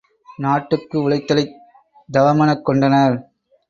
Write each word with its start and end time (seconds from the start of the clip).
நாட்டுக்கு 0.37 1.09
உழைத்தலைத் 1.09 1.53
தவமெனக் 2.13 2.61
கொண்டனர். 2.61 3.15